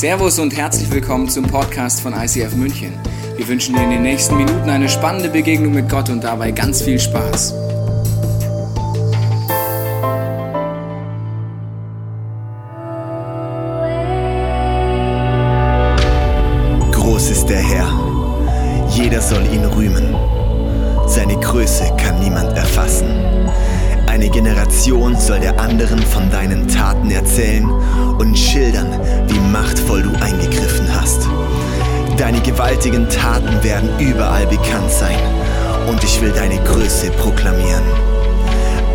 [0.00, 2.94] Servus und herzlich willkommen zum Podcast von ICF München.
[3.36, 6.80] Wir wünschen dir in den nächsten Minuten eine spannende Begegnung mit Gott und dabei ganz
[6.80, 7.52] viel Spaß.
[16.92, 20.16] Groß ist der Herr, jeder soll ihn rühmen.
[21.08, 23.19] Seine Größe kann niemand erfassen.
[24.80, 27.70] Generation soll der anderen von deinen Taten erzählen
[28.18, 28.88] und schildern,
[29.28, 31.28] wie machtvoll du eingegriffen hast.
[32.16, 35.18] Deine gewaltigen Taten werden überall bekannt sein
[35.86, 37.84] und ich will deine Größe proklamieren.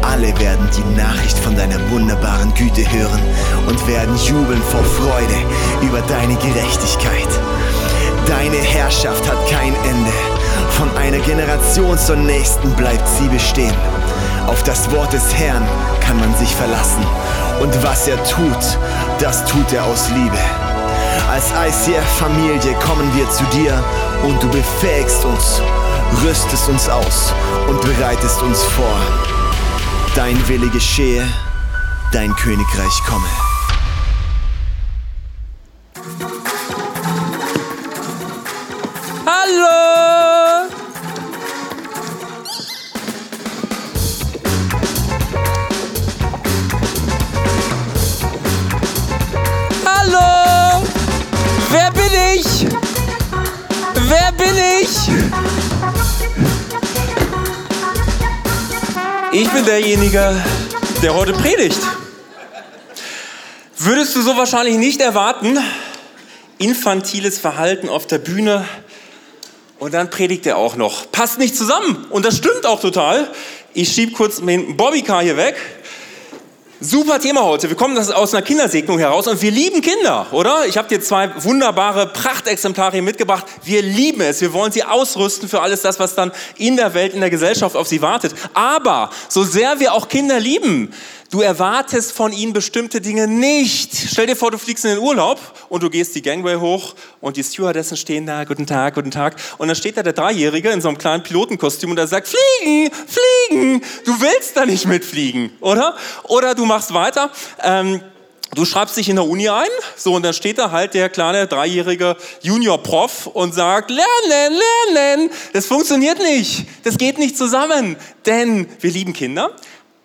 [0.02, 3.22] Alle werden die Nachricht von deiner wunderbaren Güte hören
[3.68, 5.38] und werden jubeln vor Freude
[5.84, 7.30] über deine Gerechtigkeit.
[8.26, 10.14] Deine Herrschaft hat kein Ende.
[10.72, 13.76] Von einer Generation zur nächsten bleibt sie bestehen.
[14.48, 15.68] Auf das Wort des Herrn
[16.02, 17.04] kann man sich verlassen.
[17.62, 18.80] Und was er tut,
[19.20, 20.38] das tut er aus Liebe.
[21.30, 23.84] Als ICF-Familie kommen wir zu dir
[24.24, 25.62] und du befähigst uns,
[26.24, 27.34] rüstest uns aus
[27.68, 29.00] und bereitest uns vor.
[30.16, 31.28] Dein Wille geschehe,
[32.12, 33.45] dein Königreich komme.
[59.66, 60.42] Derjenige,
[61.02, 61.80] der heute predigt.
[63.78, 65.58] Würdest du so wahrscheinlich nicht erwarten?
[66.58, 68.66] Infantiles Verhalten auf der Bühne,
[69.80, 71.12] und dann predigt er auch noch.
[71.12, 72.06] Passt nicht zusammen.
[72.10, 73.30] Und das stimmt auch total.
[73.74, 75.56] Ich schieb kurz den Bobbycar hier weg.
[76.88, 77.68] Super Thema heute.
[77.68, 80.68] Wir kommen aus einer Kindersegnung heraus und wir lieben Kinder, oder?
[80.68, 83.44] Ich habe dir zwei wunderbare Prachtexemplare mitgebracht.
[83.64, 84.40] Wir lieben es.
[84.40, 87.76] Wir wollen sie ausrüsten für alles das, was dann in der Welt, in der Gesellschaft
[87.76, 88.36] auf sie wartet.
[88.54, 90.94] Aber so sehr wir auch Kinder lieben,
[91.36, 93.94] du erwartest von ihnen bestimmte Dinge nicht.
[93.94, 95.38] Stell dir vor, du fliegst in den Urlaub
[95.68, 99.36] und du gehst die Gangway hoch und die Stewardessen stehen da, guten Tag, guten Tag.
[99.58, 102.90] Und dann steht da der Dreijährige in so einem kleinen Pilotenkostüm und er sagt, fliegen,
[102.90, 103.82] fliegen.
[104.06, 105.98] Du willst da nicht mitfliegen, oder?
[106.24, 107.30] Oder du machst weiter.
[107.62, 108.00] Ähm,
[108.54, 109.68] Du schreibst dich in der Uni ein,
[109.98, 114.62] so und dann steht da halt der kleine dreijährige Junior-Prof und sagt, lernen,
[114.94, 115.30] lernen.
[115.52, 116.66] Das funktioniert nicht.
[116.84, 119.52] Das geht nicht zusammen, denn wir lieben Kinder,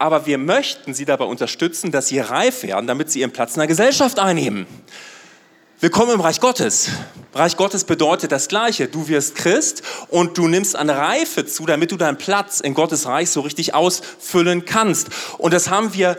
[0.00, 3.60] aber wir möchten sie dabei unterstützen, dass sie reif werden, damit sie ihren Platz in
[3.60, 4.66] der Gesellschaft einnehmen.
[5.78, 6.88] Willkommen im Reich Gottes.
[7.34, 8.88] Reich Gottes bedeutet das Gleiche.
[8.88, 13.04] Du wirst Christ und du nimmst an Reife zu, damit du deinen Platz in Gottes
[13.04, 15.08] Reich so richtig ausfüllen kannst.
[15.36, 16.16] Und das haben wir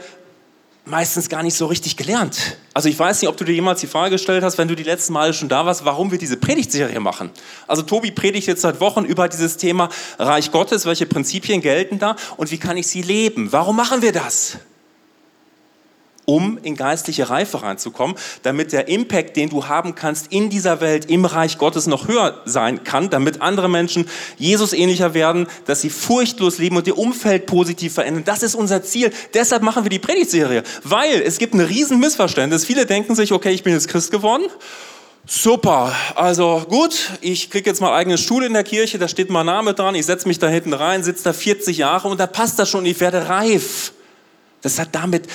[0.92, 2.58] meistens gar nicht so richtig gelernt.
[2.74, 4.84] Also ich weiß nicht, ob du dir jemals die Frage gestellt hast, wenn du die
[4.84, 7.32] letzten Male schon da warst, warum wir diese Predigtserie machen.
[7.66, 12.16] Also Tobi predigt jetzt seit Wochen über dieses Thema Reich Gottes, welche Prinzipien gelten da
[12.38, 13.52] und wie kann ich sie leben?
[13.52, 14.58] Warum machen wir das?
[16.26, 21.06] Um in geistliche Reife reinzukommen, damit der Impact, den du haben kannst in dieser Welt,
[21.06, 25.90] im Reich Gottes noch höher sein kann, damit andere Menschen Jesus ähnlicher werden, dass sie
[25.90, 28.24] furchtlos leben und ihr Umfeld positiv verändern.
[28.26, 29.12] Das ist unser Ziel.
[29.34, 32.66] Deshalb machen wir die Predigtserie, weil es gibt ein riesen Missverständnis.
[32.66, 34.44] Viele denken sich, okay, ich bin jetzt Christ geworden.
[35.28, 39.46] Super, also gut, ich kriege jetzt mal eigenen Stuhl in der Kirche, da steht mein
[39.46, 42.58] Name dran, ich setze mich da hinten rein, sitze da 40 Jahre und da passt
[42.58, 43.94] das schon, ich werde reif.
[44.62, 45.28] Das hat damit,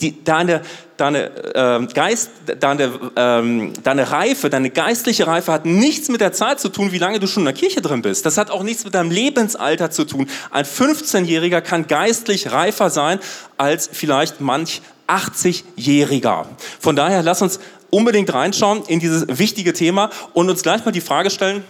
[0.00, 0.62] die, deine,
[0.96, 6.60] deine, äh, Geist, deine, ähm, deine Reife, deine geistliche Reife hat nichts mit der Zeit
[6.60, 8.26] zu tun, wie lange du schon in der Kirche drin bist.
[8.26, 10.28] Das hat auch nichts mit deinem Lebensalter zu tun.
[10.50, 13.18] Ein 15-Jähriger kann geistlich reifer sein
[13.56, 16.44] als vielleicht manch 80-Jähriger.
[16.78, 17.58] Von daher lass uns
[17.90, 21.64] unbedingt reinschauen in dieses wichtige Thema und uns gleich mal die Frage stellen,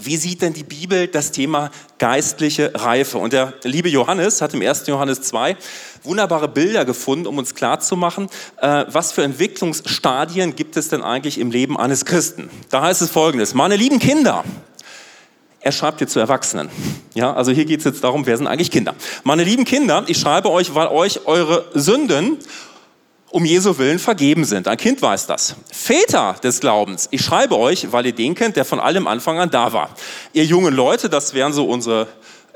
[0.00, 3.18] wie sieht denn die Bibel das Thema geistliche Reife?
[3.18, 4.86] Und der liebe Johannes hat im 1.
[4.86, 5.56] Johannes 2
[6.02, 8.28] wunderbare Bilder gefunden, um uns klarzumachen,
[8.60, 12.50] äh, was für Entwicklungsstadien gibt es denn eigentlich im Leben eines Christen.
[12.70, 14.44] Da heißt es folgendes, meine lieben Kinder,
[15.60, 16.68] er schreibt hier zu Erwachsenen.
[17.14, 18.94] Ja, also hier geht es jetzt darum, wer sind eigentlich Kinder?
[19.22, 22.38] Meine lieben Kinder, ich schreibe euch, weil euch eure Sünden
[23.34, 24.68] um Jesu Willen vergeben sind.
[24.68, 25.56] Ein Kind weiß das.
[25.72, 29.50] Väter des Glaubens, ich schreibe euch, weil ihr den kennt, der von allem Anfang an
[29.50, 29.90] da war.
[30.32, 32.06] Ihr jungen Leute, das wären so unsere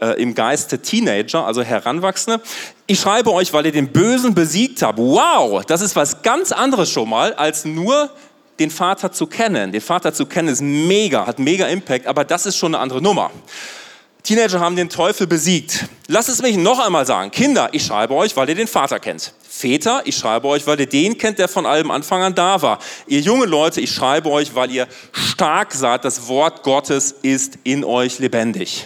[0.01, 2.41] äh, im Geiste Teenager, also Heranwachsende.
[2.87, 5.01] Ich schreibe euch, weil ihr den Bösen besiegt habt.
[5.01, 8.09] Wow, das ist was ganz anderes schon mal, als nur
[8.61, 9.73] den Vater zu kennen.
[9.73, 13.03] Den Vater zu kennen ist mega, hat mega Impact, aber das ist schon eine andere
[13.03, 13.33] Nummer.
[14.29, 15.87] Teenager haben den Teufel besiegt.
[16.07, 17.31] Lass es mich noch einmal sagen.
[17.31, 19.33] Kinder, ich schreibe euch, weil ihr den Vater kennt.
[19.49, 22.79] Väter, ich schreibe euch, weil ihr den kennt, der von allem Anfang an da war.
[23.07, 26.05] Ihr junge Leute, ich schreibe euch, weil ihr stark seid.
[26.05, 28.85] Das Wort Gottes ist in euch lebendig.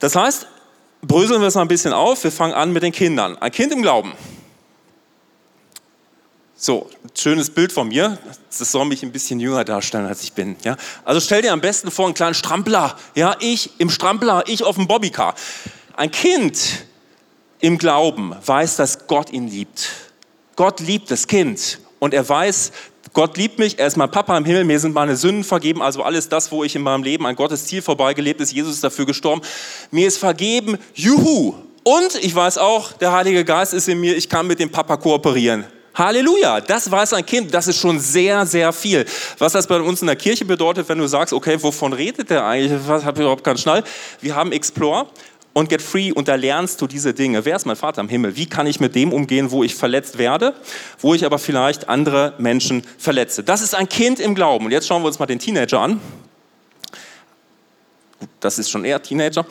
[0.00, 0.48] Das heißt,
[1.00, 2.24] bröseln wir es mal ein bisschen auf.
[2.24, 3.38] Wir fangen an mit den Kindern.
[3.38, 4.14] Ein Kind im Glauben.
[6.62, 8.18] So, schönes Bild von mir.
[8.58, 10.56] Das soll mich ein bisschen jünger darstellen, als ich bin.
[10.62, 10.76] Ja?
[11.06, 12.98] Also stell dir am besten vor einen kleinen Strampler.
[13.14, 15.34] Ja, ich im Strampler, ich auf dem Bobbycar.
[15.96, 16.84] Ein Kind
[17.60, 19.88] im Glauben weiß, dass Gott ihn liebt.
[20.54, 22.72] Gott liebt das Kind und er weiß,
[23.14, 26.02] Gott liebt mich, er ist mein Papa im Himmel, mir sind meine Sünden vergeben, also
[26.02, 29.06] alles das, wo ich in meinem Leben an Gottes Ziel vorbeigelebt ist, Jesus ist dafür
[29.06, 29.40] gestorben,
[29.90, 31.54] mir ist vergeben, juhu.
[31.84, 34.98] Und ich weiß auch, der Heilige Geist ist in mir, ich kann mit dem Papa
[34.98, 35.64] kooperieren.
[35.94, 39.04] Halleluja, das weiß ein Kind, das ist schon sehr, sehr viel.
[39.38, 42.44] Was das bei uns in der Kirche bedeutet, wenn du sagst, okay, wovon redet der
[42.44, 43.82] eigentlich, was habe ich überhaupt keinen Schnall.
[44.20, 45.06] Wir haben Explore
[45.52, 47.44] und Get Free und da lernst du diese Dinge.
[47.44, 48.36] Wer ist mein Vater im Himmel?
[48.36, 50.54] Wie kann ich mit dem umgehen, wo ich verletzt werde,
[51.00, 53.42] wo ich aber vielleicht andere Menschen verletze?
[53.42, 54.66] Das ist ein Kind im Glauben.
[54.66, 56.00] Und jetzt schauen wir uns mal den Teenager an
[58.40, 59.44] das ist schon eher Teenager.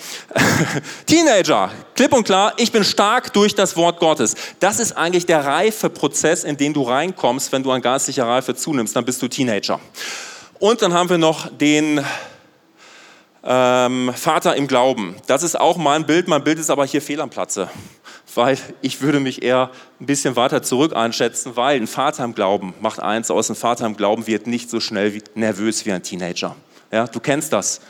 [1.06, 4.36] Teenager, klipp und klar, ich bin stark durch das Wort Gottes.
[4.60, 8.56] Das ist eigentlich der reife Prozess, in den du reinkommst, wenn du an geistlicher Reife
[8.56, 9.80] zunimmst, dann bist du Teenager.
[10.60, 12.04] Und dann haben wir noch den
[13.44, 15.16] ähm, Vater im Glauben.
[15.27, 17.69] Das ist auch mein Bild, mein Bild ist aber hier fehl am Platze.
[18.36, 22.74] Weil ich würde mich eher ein bisschen weiter zurück einschätzen, weil ein Vater im Glauben
[22.80, 26.04] macht eins aus, ein Vater im Glauben wird nicht so schnell wie, nervös wie ein
[26.04, 26.56] Teenager.
[26.92, 27.81] Ja, du kennst das.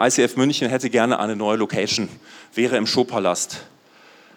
[0.00, 2.08] ICF München hätte gerne eine neue Location,
[2.54, 3.66] wäre im Showpalast.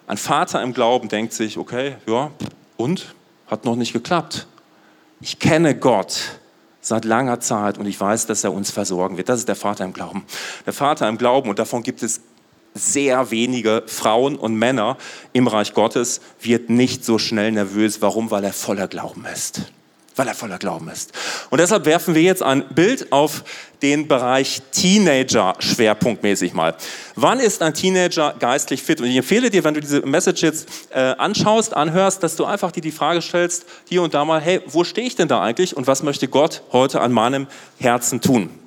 [0.07, 2.31] Ein Vater im Glauben denkt sich, okay, ja,
[2.75, 3.15] und?
[3.47, 4.45] Hat noch nicht geklappt.
[5.21, 6.39] Ich kenne Gott
[6.81, 9.29] seit langer Zeit und ich weiß, dass er uns versorgen wird.
[9.29, 10.25] Das ist der Vater im Glauben.
[10.65, 12.19] Der Vater im Glauben, und davon gibt es
[12.73, 14.97] sehr wenige Frauen und Männer
[15.31, 18.01] im Reich Gottes, wird nicht so schnell nervös.
[18.01, 18.31] Warum?
[18.31, 19.61] Weil er voller Glauben ist
[20.15, 21.11] weil er voller Glauben ist.
[21.49, 23.43] Und deshalb werfen wir jetzt ein Bild auf
[23.81, 26.75] den Bereich Teenager schwerpunktmäßig mal.
[27.15, 29.01] Wann ist ein Teenager geistlich fit?
[29.01, 32.71] Und ich empfehle dir, wenn du diese Message jetzt äh, anschaust, anhörst, dass du einfach
[32.71, 35.75] dir die Frage stellst, hier und da mal, hey, wo stehe ich denn da eigentlich
[35.75, 38.62] und was möchte Gott heute an meinem Herzen tun?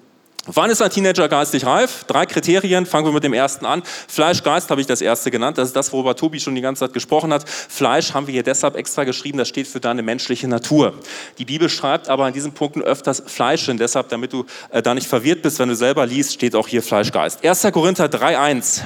[0.47, 2.05] Wann ist ein Teenager geistig reif?
[2.05, 2.87] Drei Kriterien.
[2.87, 3.83] Fangen wir mit dem ersten an.
[4.07, 5.59] Fleisch, Geist habe ich das erste genannt.
[5.59, 7.49] Das ist das, worüber Tobi schon die ganze Zeit gesprochen hat.
[7.49, 9.39] Fleisch haben wir hier deshalb extra geschrieben.
[9.39, 10.95] Das steht für deine menschliche Natur.
[11.39, 13.77] Die Bibel schreibt aber an diesen Punkten öfters Fleisch hin.
[13.77, 16.83] Deshalb, damit du äh, da nicht verwirrt bist, wenn du selber liest, steht auch hier
[16.83, 17.45] Fleisch, Geist.
[17.45, 17.63] 1.
[17.73, 18.83] Korinther 3,1.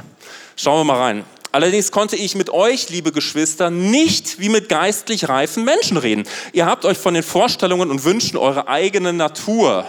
[0.57, 1.25] Schauen wir mal rein.
[1.53, 6.25] Allerdings konnte ich mit euch, liebe Geschwister, nicht wie mit geistlich reifen Menschen reden.
[6.53, 9.85] Ihr habt euch von den Vorstellungen und Wünschen eurer eigenen Natur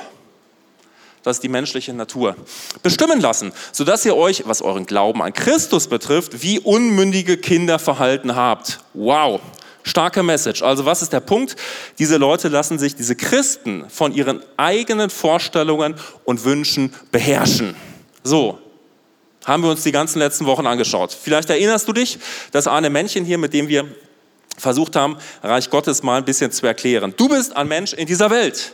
[1.23, 2.35] das ist die menschliche Natur,
[2.83, 8.35] bestimmen lassen, sodass ihr euch, was euren Glauben an Christus betrifft, wie unmündige Kinder verhalten
[8.35, 8.79] habt.
[8.93, 9.39] Wow,
[9.83, 10.61] starke Message.
[10.63, 11.55] Also was ist der Punkt?
[11.99, 15.95] Diese Leute lassen sich, diese Christen, von ihren eigenen Vorstellungen
[16.25, 17.75] und Wünschen beherrschen.
[18.23, 18.59] So,
[19.45, 21.11] haben wir uns die ganzen letzten Wochen angeschaut.
[21.19, 22.19] Vielleicht erinnerst du dich,
[22.51, 23.87] das eine Männchen hier, mit dem wir
[24.57, 27.13] versucht haben, Reich Gottes mal ein bisschen zu erklären.
[27.17, 28.73] Du bist ein Mensch in dieser Welt.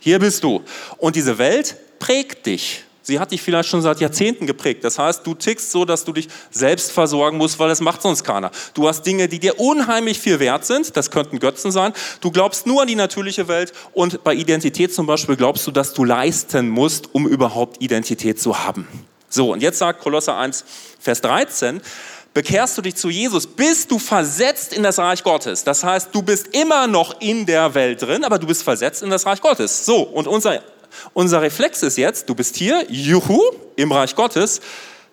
[0.00, 0.62] Hier bist du.
[0.96, 2.84] Und diese Welt prägt dich.
[3.08, 4.84] Sie hat dich vielleicht schon seit Jahrzehnten geprägt.
[4.84, 8.22] Das heißt, du tickst so, dass du dich selbst versorgen musst, weil das macht sonst
[8.22, 8.50] keiner.
[8.74, 10.94] Du hast Dinge, die dir unheimlich viel wert sind.
[10.94, 11.94] Das könnten Götzen sein.
[12.20, 15.94] Du glaubst nur an die natürliche Welt und bei Identität zum Beispiel glaubst du, dass
[15.94, 18.86] du leisten musst, um überhaupt Identität zu haben.
[19.30, 20.66] So, und jetzt sagt Kolosser 1,
[21.00, 21.80] Vers 13,
[22.34, 25.64] bekehrst du dich zu Jesus, bist du versetzt in das Reich Gottes.
[25.64, 29.08] Das heißt, du bist immer noch in der Welt drin, aber du bist versetzt in
[29.08, 29.86] das Reich Gottes.
[29.86, 30.60] So, und unser
[31.12, 33.40] unser Reflex ist jetzt, du bist hier, juhu,
[33.76, 34.60] im Reich Gottes,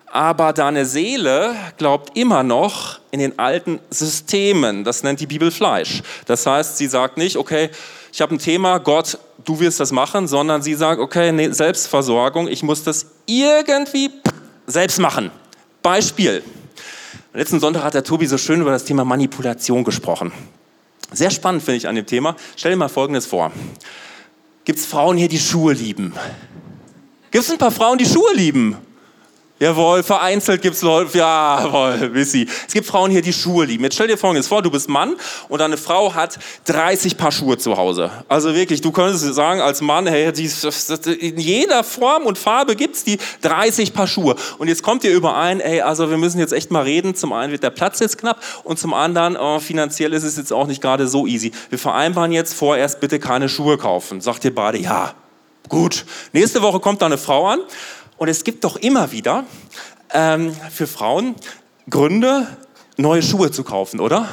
[0.06, 4.84] aber deine Seele glaubt immer noch in den alten Systemen.
[4.84, 6.02] Das nennt die Bibel Fleisch.
[6.26, 7.70] Das heißt, sie sagt nicht, okay,
[8.12, 12.48] ich habe ein Thema, Gott, du wirst das machen, sondern sie sagt, okay, nee, Selbstversorgung,
[12.48, 14.10] ich muss das irgendwie
[14.66, 15.30] selbst machen.
[15.82, 16.42] Beispiel.
[17.34, 20.32] Letzten Sonntag hat der Tobi so schön über das Thema Manipulation gesprochen.
[21.12, 22.34] Sehr spannend finde ich an dem Thema.
[22.56, 23.52] Stell dir mal Folgendes vor.
[24.66, 26.12] Gibt es Frauen hier, die Schuhe lieben?
[27.30, 28.76] Gibt es ein paar Frauen, die Schuhe lieben?
[29.58, 32.46] Jawohl, vereinzelt gibt es Leute, jawohl, Wissi.
[32.68, 33.84] Es gibt Frauen hier, die Schuhe lieben.
[33.84, 35.16] Jetzt stell dir folgendes vor, du bist Mann
[35.48, 38.10] und deine Frau hat 30 Paar Schuhe zu Hause.
[38.28, 40.30] Also wirklich, du könntest sagen als Mann, hey,
[41.20, 44.36] in jeder Form und Farbe gibt es die 30 Paar Schuhe.
[44.58, 47.14] Und jetzt kommt ihr überein, ey, also wir müssen jetzt echt mal reden.
[47.14, 50.52] Zum einen wird der Platz jetzt knapp und zum anderen, oh, finanziell ist es jetzt
[50.52, 51.50] auch nicht gerade so easy.
[51.70, 54.20] Wir vereinbaren jetzt vorerst bitte keine Schuhe kaufen.
[54.20, 55.14] Sagt ihr beide, ja,
[55.70, 56.04] gut.
[56.34, 57.60] Nächste Woche kommt da eine Frau an
[58.18, 59.44] und es gibt doch immer wieder
[60.12, 61.34] ähm, für Frauen
[61.88, 62.46] Gründe,
[62.96, 64.28] neue Schuhe zu kaufen, oder?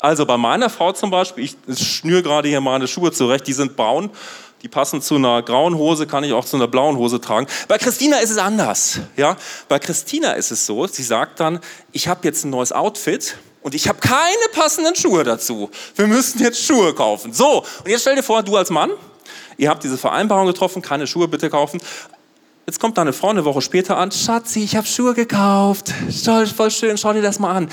[0.00, 3.76] Also bei meiner Frau zum Beispiel, ich schnür gerade hier meine Schuhe zurecht, die sind
[3.76, 4.10] braun,
[4.62, 7.46] die passen zu einer grauen Hose, kann ich auch zu einer blauen Hose tragen.
[7.68, 9.00] Bei Christina ist es anders.
[9.16, 9.36] Ja?
[9.68, 11.60] Bei Christina ist es so, sie sagt dann,
[11.92, 15.70] ich habe jetzt ein neues Outfit und ich habe keine passenden Schuhe dazu.
[15.96, 17.32] Wir müssen jetzt Schuhe kaufen.
[17.32, 18.90] So, und jetzt stell dir vor, du als Mann,
[19.56, 21.80] ihr habt diese Vereinbarung getroffen, keine Schuhe bitte kaufen.
[22.66, 25.92] Jetzt kommt deine Frau eine Woche später an, Schatzi, ich habe Schuhe gekauft.
[26.56, 27.68] Voll, schön, schau dir das mal an.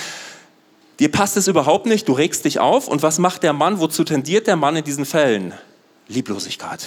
[1.00, 2.88] Dir passt es überhaupt nicht, du regst dich auf.
[2.88, 3.79] Und was macht der Mann?
[3.79, 5.53] Wozu tendiert der Mann in diesen Fällen?
[6.08, 6.86] Lieblosigkeit.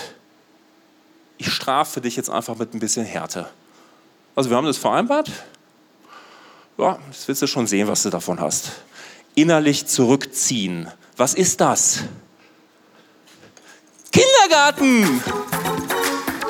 [1.38, 3.49] Ich strafe dich jetzt einfach mit ein bisschen Härte.
[4.35, 5.30] Also wir haben das vereinbart.
[6.78, 8.73] Ja, jetzt willst du schon sehen, was du davon hast.
[9.35, 10.88] Innerlich zurückziehen.
[11.16, 12.00] Was ist das?
[14.11, 15.23] Kindergarten!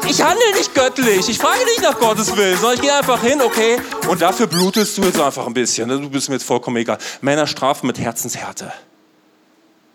[0.09, 1.28] Ich handle nicht göttlich.
[1.28, 3.76] Ich frage nicht nach Gottes Willen, sondern ich gehe einfach hin, okay,
[4.09, 5.88] und dafür blutest du jetzt einfach ein bisschen.
[5.88, 6.99] Du bist mir jetzt vollkommen egal.
[7.21, 8.73] Männer strafen mit Herzenshärte.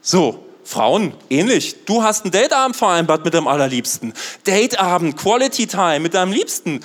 [0.01, 1.85] So, Frauen, ähnlich.
[1.85, 4.13] Du hast einen Dateabend vereinbart mit deinem Allerliebsten.
[4.43, 6.81] Dateabend, Quality Time mit deinem Liebsten.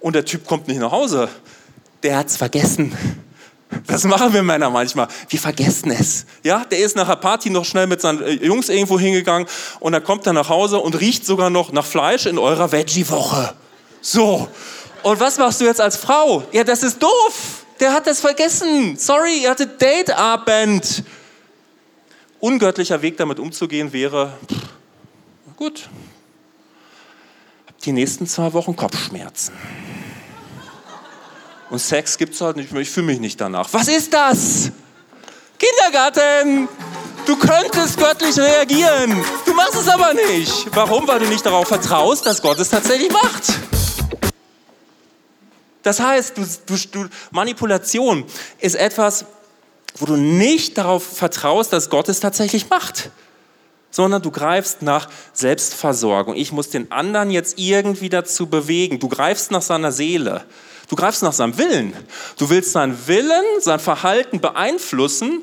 [0.00, 1.28] Und der Typ kommt nicht nach Hause.
[2.02, 2.96] Der hat's vergessen.
[3.86, 5.08] Das machen wir Männer manchmal.
[5.28, 6.24] Wir vergessen es.
[6.42, 9.48] Ja, der ist nach der Party noch schnell mit seinen äh, Jungs irgendwo hingegangen
[9.80, 13.54] und dann kommt er nach Hause und riecht sogar noch nach Fleisch in eurer Veggie-Woche.
[14.00, 14.48] So.
[15.02, 16.44] Und was machst du jetzt als Frau?
[16.52, 17.64] Ja, das ist doof.
[17.80, 18.96] Der hat das vergessen.
[18.96, 21.04] Sorry, ihr hattet Dateabend.
[22.40, 24.32] Ungöttlicher Weg damit umzugehen wäre,
[25.56, 25.88] gut,
[27.84, 29.52] die nächsten zwei Wochen Kopfschmerzen.
[31.70, 32.82] Und Sex gibt es halt nicht mehr.
[32.82, 33.68] Ich fühle mich nicht danach.
[33.72, 34.70] Was ist das?
[35.58, 36.68] Kindergarten!
[37.26, 39.16] Du könntest göttlich reagieren.
[39.44, 40.66] Du machst es aber nicht.
[40.72, 41.08] Warum?
[41.08, 43.52] Weil du nicht darauf vertraust, dass Gott es tatsächlich macht.
[45.82, 48.24] Das heißt, du, du, Manipulation
[48.60, 49.24] ist etwas,
[49.96, 53.10] wo du nicht darauf vertraust, dass Gott es tatsächlich macht,
[53.90, 56.36] sondern du greifst nach Selbstversorgung.
[56.36, 59.00] Ich muss den anderen jetzt irgendwie dazu bewegen.
[59.00, 60.44] Du greifst nach seiner Seele.
[60.88, 61.94] Du greifst nach seinem Willen.
[62.38, 65.42] Du willst seinen Willen, sein Verhalten beeinflussen,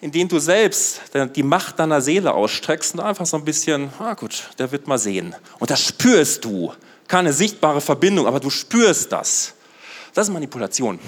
[0.00, 1.00] indem du selbst
[1.34, 4.98] die Macht deiner Seele ausstreckst und einfach so ein bisschen, ah gut, der wird mal
[4.98, 5.34] sehen.
[5.58, 6.72] Und das spürst du.
[7.08, 9.54] Keine sichtbare Verbindung, aber du spürst das.
[10.14, 10.98] Das ist Manipulation.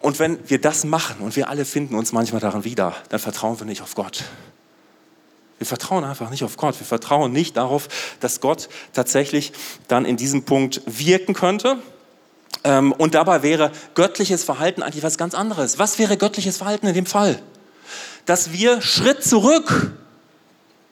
[0.00, 3.58] Und wenn wir das machen und wir alle finden uns manchmal daran wieder, dann vertrauen
[3.58, 4.24] wir nicht auf Gott.
[5.60, 6.80] Wir vertrauen einfach nicht auf Gott.
[6.80, 7.88] Wir vertrauen nicht darauf,
[8.20, 9.52] dass Gott tatsächlich
[9.88, 11.76] dann in diesem Punkt wirken könnte.
[12.64, 15.78] Ähm, und dabei wäre göttliches Verhalten eigentlich was ganz anderes.
[15.78, 17.42] Was wäre göttliches Verhalten in dem Fall?
[18.24, 19.92] Dass wir Schritt zurück,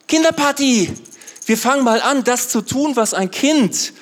[0.07, 0.93] Kinderparty,
[1.47, 3.93] wir fangen mal an, das zu tun, was ein Kind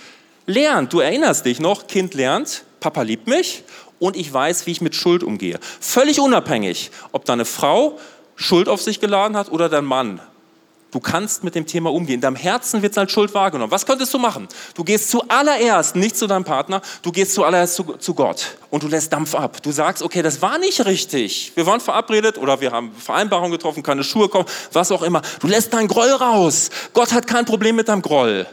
[0.48, 0.92] lernt.
[0.92, 3.64] Du erinnerst dich noch, Kind lernt, Papa liebt mich
[4.00, 5.62] und ich weiß, wie ich mit Schuld umgehe.
[5.80, 7.98] Völlig unabhängig, ob deine Frau
[8.36, 10.20] Schuld auf sich geladen hat oder dein Mann
[10.92, 12.16] Du kannst mit dem Thema umgehen.
[12.16, 13.72] In deinem Herzen wird es als Schuld wahrgenommen.
[13.72, 14.48] Was könntest du machen?
[14.74, 18.88] Du gehst zuallererst nicht zu deinem Partner, du gehst zuallererst zu, zu Gott und du
[18.88, 19.62] lässt Dampf ab.
[19.62, 21.52] Du sagst, okay, das war nicht richtig.
[21.56, 25.22] Wir waren verabredet oder wir haben Vereinbarungen getroffen, keine Schuhe kaufen, was auch immer.
[25.42, 26.70] Du lässt deinen Groll raus.
[26.94, 28.48] Gott hat kein Problem mit deinem Groll.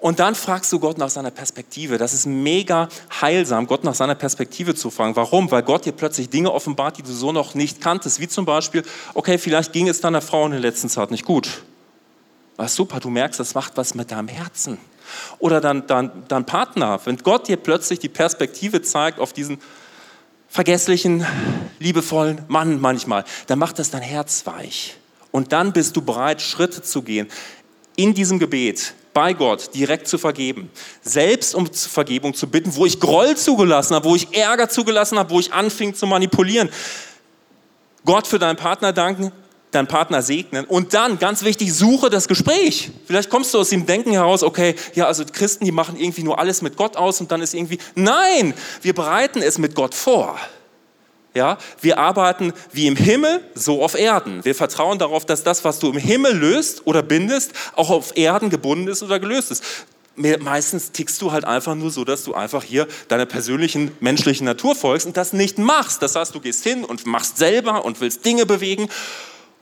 [0.00, 1.98] Und dann fragst du Gott nach seiner Perspektive.
[1.98, 2.88] Das ist mega
[3.20, 5.14] heilsam, Gott nach seiner Perspektive zu fragen.
[5.14, 5.50] Warum?
[5.50, 8.18] Weil Gott dir plötzlich Dinge offenbart, die du so noch nicht kanntest.
[8.18, 11.62] Wie zum Beispiel, okay, vielleicht ging es deiner Frau in der letzten Zeit nicht gut.
[12.56, 14.78] Was super, du merkst, das macht was mit deinem Herzen.
[15.38, 19.58] Oder dein, dein, dein Partner, wenn Gott dir plötzlich die Perspektive zeigt auf diesen
[20.48, 21.26] vergesslichen,
[21.78, 24.96] liebevollen Mann manchmal, dann macht das dein Herz weich.
[25.30, 27.28] Und dann bist du bereit, Schritte zu gehen
[27.96, 30.70] in diesem Gebet, bei Gott direkt zu vergeben,
[31.02, 35.30] selbst um Vergebung zu bitten, wo ich Groll zugelassen habe, wo ich Ärger zugelassen habe,
[35.30, 36.70] wo ich anfing zu manipulieren.
[38.04, 39.32] Gott für deinen Partner danken,
[39.70, 42.90] deinen Partner segnen und dann, ganz wichtig, suche das Gespräch.
[43.06, 46.38] Vielleicht kommst du aus dem Denken heraus, okay, ja, also Christen, die machen irgendwie nur
[46.38, 50.38] alles mit Gott aus und dann ist irgendwie, nein, wir bereiten es mit Gott vor.
[51.32, 54.44] Ja, wir arbeiten wie im Himmel, so auf Erden.
[54.44, 58.50] Wir vertrauen darauf, dass das, was du im Himmel löst oder bindest, auch auf Erden
[58.50, 59.62] gebunden ist oder gelöst ist.
[60.16, 64.74] Meistens tickst du halt einfach nur so, dass du einfach hier deiner persönlichen menschlichen Natur
[64.74, 66.02] folgst und das nicht machst.
[66.02, 68.88] Das heißt, du gehst hin und machst selber und willst Dinge bewegen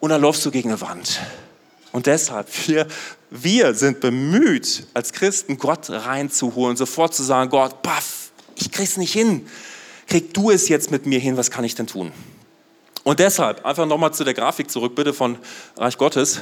[0.00, 1.20] und dann läufst du gegen eine Wand.
[1.92, 2.86] Und deshalb, wir,
[3.30, 9.12] wir sind bemüht, als Christen Gott reinzuholen, sofort zu sagen, Gott, baff, ich krieg's nicht
[9.12, 9.46] hin
[10.08, 12.12] krieg du es jetzt mit mir hin, was kann ich denn tun?
[13.04, 15.38] Und deshalb, einfach nochmal zu der Grafik zurück, bitte von
[15.76, 16.40] Reich Gottes.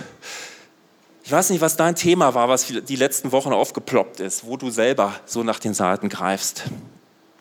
[1.22, 4.70] Ich weiß nicht, was dein Thema war, was die letzten Wochen aufgeploppt ist, wo du
[4.70, 6.64] selber so nach den Seiten greifst.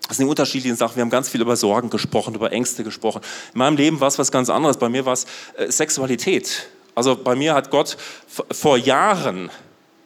[0.07, 0.97] Das sind die unterschiedlichen Sachen.
[0.97, 3.21] Wir haben ganz viel über Sorgen gesprochen, über Ängste gesprochen.
[3.53, 4.77] In meinem Leben war es was ganz anderes.
[4.77, 5.25] Bei mir war es
[5.57, 6.67] äh, Sexualität.
[6.93, 7.97] Also bei mir hat Gott
[8.51, 9.49] vor Jahren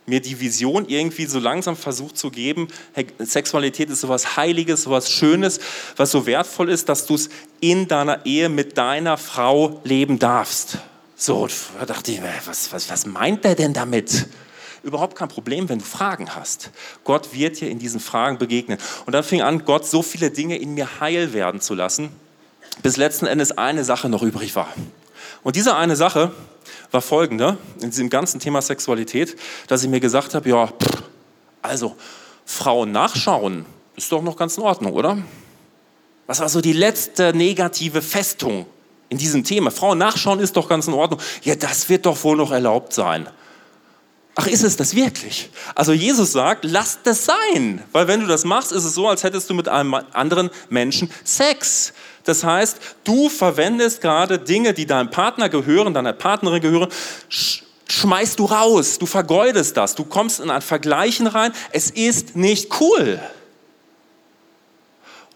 [0.09, 5.11] mir die Vision irgendwie so langsam versucht zu geben, hey, Sexualität ist sowas Heiliges, sowas
[5.11, 5.59] Schönes,
[5.95, 7.29] was so wertvoll ist, dass du es
[7.61, 10.79] in deiner Ehe mit deiner Frau leben darfst.
[11.15, 11.47] So,
[11.79, 14.27] da dachte ich, was, was, was meint der denn damit?
[14.83, 16.71] Überhaupt kein Problem, wenn du Fragen hast.
[17.03, 18.77] Gott wird dir in diesen Fragen begegnen.
[19.05, 22.09] Und dann fing an, Gott so viele Dinge in mir heil werden zu lassen,
[22.81, 24.73] bis letzten Endes eine Sache noch übrig war.
[25.43, 26.31] Und diese eine Sache
[26.91, 31.03] war folgende, in diesem ganzen Thema Sexualität, dass ich mir gesagt habe, ja, pff,
[31.61, 31.95] also
[32.45, 33.65] Frauen nachschauen
[33.95, 35.17] ist doch noch ganz in Ordnung, oder?
[36.25, 38.65] Was war so die letzte negative Festung
[39.09, 39.71] in diesem Thema?
[39.71, 41.19] Frauen nachschauen ist doch ganz in Ordnung.
[41.43, 43.27] Ja, das wird doch wohl noch erlaubt sein.
[44.35, 45.49] Ach, ist es das wirklich?
[45.75, 47.83] Also Jesus sagt, lass das sein.
[47.91, 51.11] Weil wenn du das machst, ist es so, als hättest du mit einem anderen Menschen
[51.25, 51.93] Sex.
[52.29, 56.89] Das heißt, du verwendest gerade Dinge, die deinem Partner gehören, deiner Partnerin gehören,
[57.87, 61.51] schmeißt du raus, du vergeudest das, du kommst in ein Vergleichen rein.
[61.71, 63.19] Es ist nicht cool.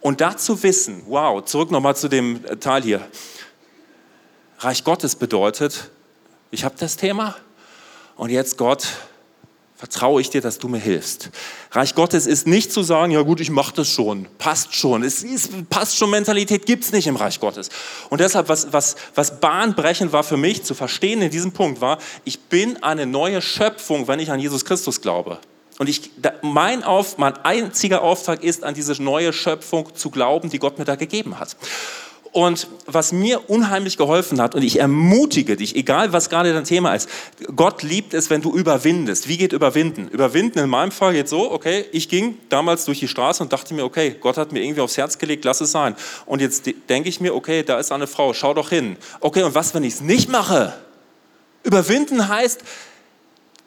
[0.02, 3.02] Und dazu wissen, wow, zurück nochmal zu dem Teil hier.
[4.60, 5.90] Reich Gottes bedeutet,
[6.52, 7.36] ich habe das Thema,
[8.18, 8.86] und jetzt Gott,
[9.84, 11.30] vertraue ich dir, dass du mir hilfst.
[11.72, 15.04] Reich Gottes ist nicht zu sagen, ja gut, ich mache das schon, passt schon.
[15.04, 17.68] Es ist, passt schon, Mentalität gibt es nicht im Reich Gottes.
[18.10, 21.98] Und deshalb, was, was, was bahnbrechend war für mich zu verstehen in diesem Punkt war,
[22.24, 25.40] ich bin eine neue Schöpfung, wenn ich an Jesus Christus glaube.
[25.80, 26.12] Und ich,
[26.42, 30.86] mein, Auf, mein einziger Auftrag ist, an diese neue Schöpfung zu glauben, die Gott mir
[30.86, 31.58] da gegeben hat.
[32.34, 36.96] Und was mir unheimlich geholfen hat, und ich ermutige dich, egal was gerade dein Thema
[36.96, 37.08] ist,
[37.56, 39.28] Gott liebt es, wenn du überwindest.
[39.28, 40.08] Wie geht überwinden?
[40.08, 43.76] Überwinden in meinem Fall geht so, okay, ich ging damals durch die Straße und dachte
[43.76, 45.96] mir, okay, Gott hat mir irgendwie aufs Herz gelegt, lass es sein.
[46.26, 48.98] Und jetzt denke ich mir, okay, da ist eine Frau, schau doch hin.
[49.20, 50.74] Okay, und was, wenn ich es nicht mache?
[51.62, 52.64] Überwinden heißt,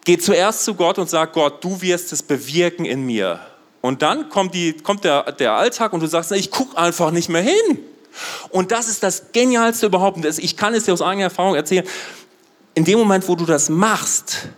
[0.04, 3.38] geh zuerst zu Gott und sag, Gott, du wirst es bewirken in mir.
[3.80, 7.28] Und dann kommt, die, kommt der, der Alltag und du sagst, ich gucke einfach nicht
[7.28, 7.78] mehr hin.
[8.50, 10.24] Und das ist das Genialste überhaupt.
[10.24, 11.86] Ich kann es dir aus eigener Erfahrung erzählen.
[12.74, 14.48] In dem Moment, wo du das machst,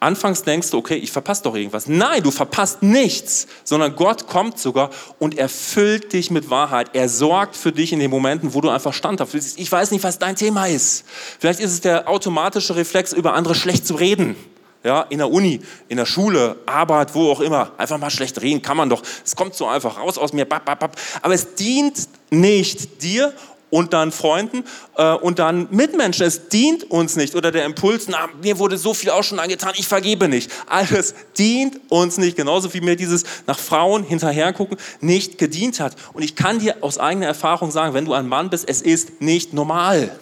[0.00, 1.86] anfangs denkst du, okay, ich verpasse doch irgendwas.
[1.86, 6.90] Nein, du verpasst nichts, sondern Gott kommt sogar und erfüllt dich mit Wahrheit.
[6.92, 9.58] Er sorgt für dich in den Momenten, wo du einfach standhaft bist.
[9.58, 11.04] Ich weiß nicht, was dein Thema ist.
[11.38, 14.36] Vielleicht ist es der automatische Reflex, über andere schlecht zu reden
[14.84, 17.72] ja, in der Uni, in der Schule, Arbeit, wo auch immer.
[17.78, 19.02] Einfach mal schlecht reden kann man doch.
[19.24, 20.46] Es kommt so einfach raus aus mir.
[20.50, 23.32] Aber es dient nicht dir
[23.72, 24.64] und deinen Freunden
[24.96, 26.26] äh, und deinen Mitmenschen.
[26.26, 27.34] Es dient uns nicht.
[27.34, 30.50] Oder der Impuls, na, mir wurde so viel auch schon angetan, ich vergebe nicht.
[30.66, 32.36] Alles dient uns nicht.
[32.36, 35.96] Genauso wie mir dieses nach Frauen hinterhergucken nicht gedient hat.
[36.12, 39.22] Und ich kann dir aus eigener Erfahrung sagen, wenn du ein Mann bist, es ist
[39.22, 40.18] nicht normal.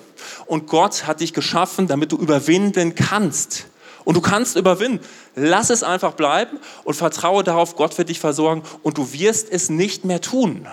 [0.47, 3.67] Und Gott hat dich geschaffen, damit du überwinden kannst.
[4.11, 4.99] Und du kannst überwinden.
[5.37, 9.71] Lass es einfach bleiben und vertraue darauf, Gott wird dich versorgen und du wirst es
[9.71, 10.67] nicht mehr tun.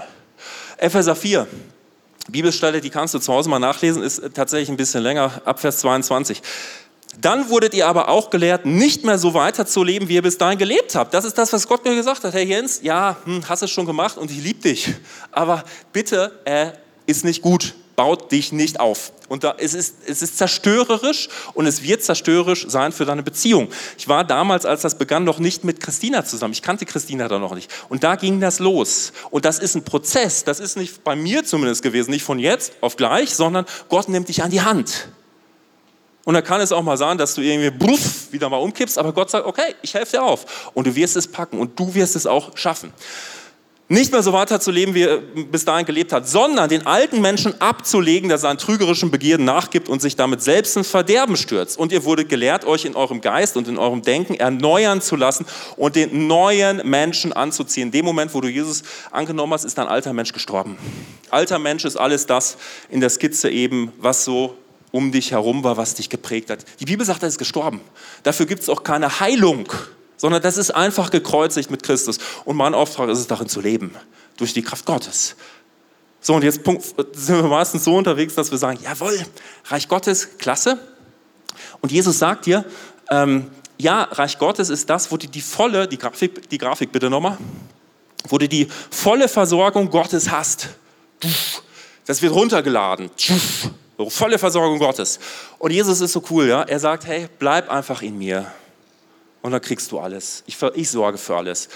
[0.78, 1.46] Epheser 4,
[2.30, 5.78] Bibelstelle, die kannst du zu Hause mal nachlesen, ist tatsächlich ein bisschen länger, ab Vers
[5.82, 6.42] 22.
[7.22, 10.96] Dann wurdet ihr aber auch gelehrt, nicht mehr so weiterzuleben, wie ihr bis dahin gelebt
[10.96, 11.14] habt.
[11.14, 12.34] Das ist das, was Gott mir gesagt hat.
[12.34, 14.96] Herr Jens, ja, hm, hast es schon gemacht und ich liebe dich.
[15.32, 16.74] Aber bitte, er
[17.06, 19.12] ist nicht gut baut dich nicht auf.
[19.28, 23.70] Und da, es, ist, es ist zerstörerisch und es wird zerstörerisch sein für deine Beziehung.
[23.98, 26.54] Ich war damals, als das begann, noch nicht mit Christina zusammen.
[26.54, 27.70] Ich kannte Christina da noch nicht.
[27.90, 29.12] Und da ging das los.
[29.32, 30.44] Und das ist ein Prozess.
[30.46, 34.30] Das ist nicht bei mir zumindest gewesen, nicht von jetzt auf gleich, sondern Gott nimmt
[34.30, 35.10] dich an die Hand.
[36.24, 39.12] Und da kann es auch mal sein, dass du irgendwie bruff, wieder mal umkippst, aber
[39.12, 40.70] Gott sagt, okay, ich helfe dir auf.
[40.76, 42.94] Und du wirst es packen und du wirst es auch schaffen
[43.90, 47.22] nicht mehr so weiter zu leben, wie er bis dahin gelebt hat, sondern den alten
[47.22, 51.80] Menschen abzulegen, der seinen trügerischen Begierden nachgibt und sich damit selbst ins Verderben stürzt.
[51.80, 55.46] Und ihr wurdet gelehrt, euch in eurem Geist und in eurem Denken erneuern zu lassen
[55.78, 57.88] und den neuen Menschen anzuziehen.
[57.88, 60.78] In dem Moment, wo du Jesus angenommen hast, ist dein alter Mensch gestorben.
[61.30, 62.58] Alter Mensch ist alles das
[62.90, 64.58] in der Skizze eben, was so
[64.92, 66.66] um dich herum war, was dich geprägt hat.
[66.80, 67.80] Die Bibel sagt, er ist gestorben.
[68.24, 69.68] Dafür gibt es auch keine Heilung
[70.18, 72.18] sondern das ist einfach gekreuzigt mit Christus.
[72.44, 73.96] Und mein Auftrag ist es, darin zu leben,
[74.36, 75.36] durch die Kraft Gottes.
[76.20, 76.62] So, und jetzt
[77.14, 79.26] sind wir meistens so unterwegs, dass wir sagen, jawohl,
[79.66, 80.78] Reich Gottes, klasse.
[81.80, 82.66] Und Jesus sagt dir,
[83.10, 87.10] ähm, ja, Reich Gottes ist das, wo du die volle, die Grafik, die Grafik bitte
[87.10, 87.38] nochmal,
[88.28, 90.70] wo du die volle Versorgung Gottes hast.
[92.06, 93.12] Das wird runtergeladen.
[94.10, 95.20] volle Versorgung Gottes.
[95.60, 96.64] Und Jesus ist so cool, ja.
[96.64, 98.52] Er sagt, hey, bleib einfach in mir.
[99.48, 100.44] Und dann kriegst du alles.
[100.46, 101.70] Ich, ich sorge für alles.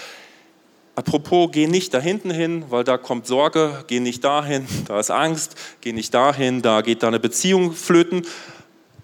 [0.94, 5.10] Apropos, geh nicht da hinten hin, weil da kommt Sorge, geh nicht dahin, da ist
[5.10, 8.26] Angst, geh nicht dahin, da geht deine Beziehung flöten.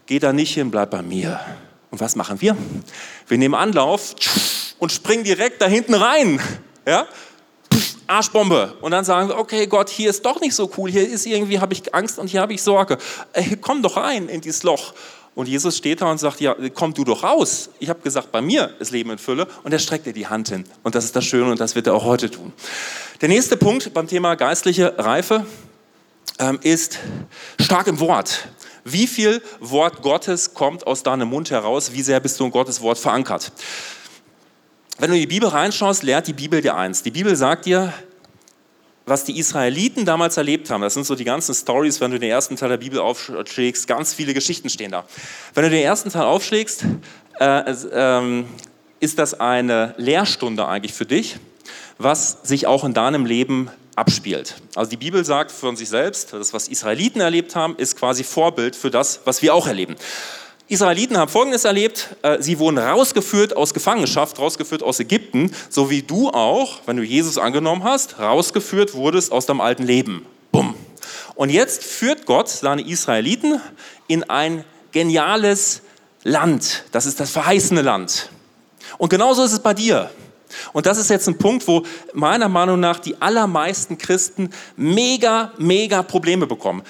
[0.04, 1.40] Geh da nicht hin, bleib bei mir.
[1.90, 2.58] Und was machen wir?
[3.26, 4.14] Wir nehmen Anlauf
[4.78, 6.38] und springen direkt da hinten rein.
[6.86, 7.06] Ja?
[8.06, 8.76] Arschbombe.
[8.82, 11.58] Und dann sagen wir, okay, Gott, hier ist doch nicht so cool, hier ist irgendwie,
[11.58, 12.98] habe ich Angst und hier habe ich Sorge.
[13.32, 14.92] Ey, komm doch rein in dieses Loch.
[15.38, 17.70] Und Jesus steht da und sagt, ja, komm du doch raus.
[17.78, 19.46] Ich habe gesagt, bei mir ist Leben in Fülle.
[19.62, 20.64] Und er streckt dir die Hand hin.
[20.82, 22.52] Und das ist das Schöne und das wird er auch heute tun.
[23.20, 25.46] Der nächste Punkt beim Thema geistliche Reife
[26.40, 26.98] ähm, ist
[27.60, 28.48] stark im Wort.
[28.82, 31.92] Wie viel Wort Gottes kommt aus deinem Mund heraus?
[31.92, 33.52] Wie sehr bist du in Gottes Wort verankert?
[34.98, 37.04] Wenn du in die Bibel reinschaust, lehrt die Bibel dir eins.
[37.04, 37.92] Die Bibel sagt dir,
[39.08, 40.82] was die Israeliten damals erlebt haben.
[40.82, 43.86] Das sind so die ganzen Stories, wenn du den ersten Teil der Bibel aufschlägst.
[43.86, 45.04] Ganz viele Geschichten stehen da.
[45.54, 46.84] Wenn du den ersten Teil aufschlägst,
[47.40, 48.44] äh, äh,
[49.00, 51.36] ist das eine Lehrstunde eigentlich für dich,
[51.98, 54.56] was sich auch in deinem Leben abspielt.
[54.76, 58.76] Also die Bibel sagt von sich selbst, das, was Israeliten erlebt haben, ist quasi Vorbild
[58.76, 59.96] für das, was wir auch erleben.
[60.68, 66.02] Israeliten haben Folgendes erlebt, äh, sie wurden rausgeführt aus Gefangenschaft, rausgeführt aus Ägypten, so wie
[66.02, 70.26] du auch, wenn du Jesus angenommen hast, rausgeführt wurdest aus deinem alten Leben.
[70.52, 70.74] Bumm.
[71.34, 73.60] Und jetzt führt Gott seine Israeliten
[74.08, 75.80] in ein geniales
[76.22, 76.84] Land.
[76.92, 78.28] Das ist das verheißene Land.
[78.98, 80.10] Und genauso ist es bei dir.
[80.72, 86.02] Und das ist jetzt ein Punkt, wo meiner Meinung nach die allermeisten Christen mega, mega
[86.02, 86.82] Probleme bekommen.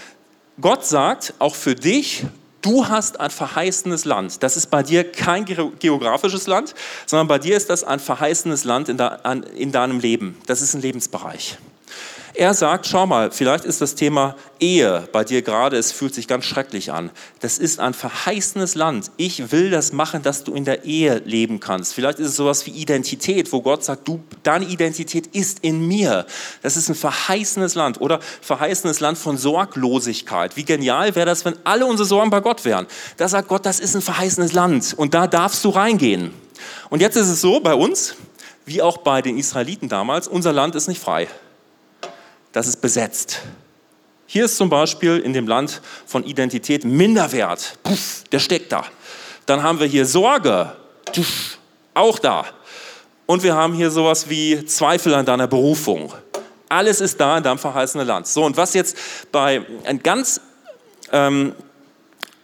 [0.61, 2.25] Gott sagt, auch für dich
[2.61, 4.43] Du hast ein verheißenes Land.
[4.43, 6.75] Das ist bei dir kein geografisches Land,
[7.07, 8.99] sondern bei dir ist das ein verheißenes Land in,
[9.57, 10.37] in deinem Leben.
[10.47, 11.59] Das ist ein Lebensbereich.
[12.39, 16.29] Er sagt, schau mal, vielleicht ist das Thema Ehe bei dir gerade, es fühlt sich
[16.29, 17.11] ganz schrecklich an.
[17.41, 19.11] Das ist ein verheißenes Land.
[19.17, 21.95] Ich will das machen, dass du in der Ehe leben kannst.
[21.95, 26.27] Vielleicht ist es sowas wie Identität, wo Gott sagt, du, deine Identität ist in mir.
[26.63, 30.57] Das ist ein verheißenes Land oder verheißenes Land von Sorglosigkeit.
[30.57, 32.87] Wie genial wäre das, wenn alle unsere Sorgen bei Gott wären.
[33.17, 36.33] Da sagt Gott, das ist ein verheißenes Land und da darfst du reingehen.
[36.89, 38.15] Und jetzt ist es so bei uns,
[38.65, 41.27] wie auch bei den Israeliten damals, unser Land ist nicht frei
[42.53, 43.41] das ist besetzt.
[44.27, 47.79] Hier ist zum Beispiel in dem Land von Identität Minderwert.
[47.83, 48.85] Puff, der steckt da.
[49.47, 50.73] Dann haben wir hier Sorge.
[51.15, 51.59] Puff,
[51.95, 52.45] auch da.
[53.27, 56.13] Und wir haben hier sowas wie Zweifel an deiner Berufung.
[56.69, 58.27] Alles ist da in deinem verheißenen Land.
[58.27, 58.97] So, und was jetzt
[59.33, 60.41] bei ein ganz
[61.13, 61.55] ähm,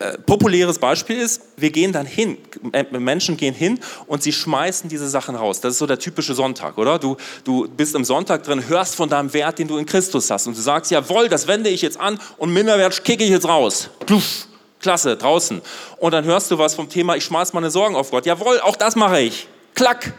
[0.01, 2.37] äh, populäres Beispiel ist, wir gehen dann hin,
[2.73, 5.61] äh, Menschen gehen hin und sie schmeißen diese Sachen raus.
[5.61, 6.99] Das ist so der typische Sonntag, oder?
[6.99, 10.49] Du, du bist im Sonntag drin, hörst von deinem Wert, den du in Christus hast
[10.49, 13.89] und du sagst, jawohl, das wende ich jetzt an und Minderwert kicke ich jetzt raus.
[14.05, 14.49] Puff,
[14.81, 15.63] klasse, draußen.
[15.99, 18.27] Und dann hörst du was vom Thema, ich schmeiß meine Sorgen auf Gott.
[18.27, 19.47] Jawohl, auch das mache ich.
[19.75, 20.13] Klack.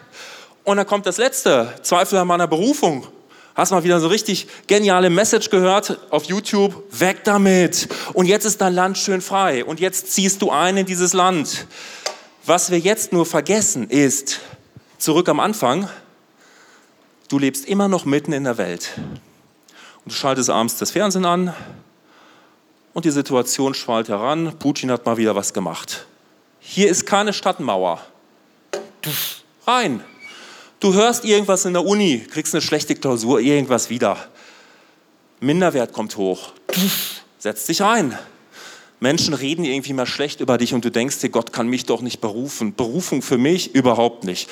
[0.64, 3.06] Und dann kommt das Letzte, Zweifel an meiner Berufung.
[3.56, 6.84] Hast mal wieder so richtig geniale Message gehört auf YouTube?
[6.92, 7.88] Weg damit.
[8.12, 9.64] Und jetzt ist dein Land schön frei.
[9.64, 11.66] Und jetzt ziehst du ein in dieses Land.
[12.46, 14.42] Was wir jetzt nur vergessen ist,
[14.98, 15.88] zurück am Anfang,
[17.30, 18.92] du lebst immer noch mitten in der Welt.
[20.04, 21.54] Und du schaltest abends das Fernsehen an
[22.94, 24.60] und die Situation schwallt heran.
[24.60, 26.06] Putin hat mal wieder was gemacht.
[26.60, 28.02] Hier ist keine Stadtmauer.
[29.66, 30.04] Rein.
[30.80, 34.18] Du hörst irgendwas in der Uni, kriegst eine schlechte Klausur, irgendwas wieder.
[35.40, 36.52] Minderwert kommt hoch.
[37.40, 38.18] Setz dich ein.
[39.00, 42.02] Menschen reden irgendwie mal schlecht über dich und du denkst dir, Gott kann mich doch
[42.02, 42.76] nicht berufen.
[42.76, 44.50] Berufung für mich überhaupt nicht.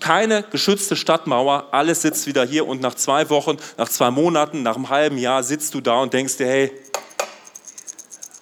[0.00, 4.76] Keine geschützte Stadtmauer, alles sitzt wieder hier und nach zwei Wochen, nach zwei Monaten, nach
[4.76, 6.72] einem halben Jahr sitzt du da und denkst dir, hey,